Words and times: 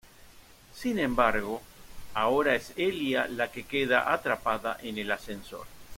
Sin 0.73 0.97
embargo, 0.97 1.61
ahora 2.15 2.55
es 2.55 2.73
ella 2.75 3.27
la 3.27 3.51
que 3.51 3.65
queda 3.67 4.11
atrapada 4.11 4.79
en 4.81 4.97
el 4.97 5.11
ascensor. 5.11 5.67